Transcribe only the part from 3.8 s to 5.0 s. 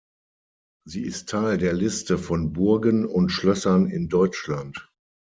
in Deutschland.